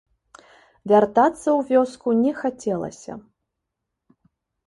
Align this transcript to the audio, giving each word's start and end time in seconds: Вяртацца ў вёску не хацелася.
Вяртацца 0.91 1.49
ў 1.57 1.67
вёску 1.71 2.09
не 2.23 2.31
хацелася. 2.41 3.13